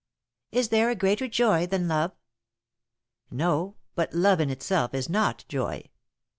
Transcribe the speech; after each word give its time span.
"Is 0.51 0.69
there 0.69 0.89
a 0.89 0.95
greater 0.95 1.27
joy 1.27 1.67
than 1.67 1.87
love?" 1.87 2.13
"No, 3.29 3.75
but 3.93 4.15
love 4.15 4.39
in 4.39 4.49
itself 4.49 4.95
is 4.95 5.07
not 5.09 5.45
joy. 5.47 5.91